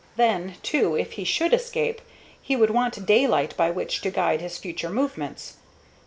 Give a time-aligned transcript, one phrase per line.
[0.15, 2.01] Then, too, if he should escape,
[2.41, 5.57] he would want daylight by which to guide his future movements.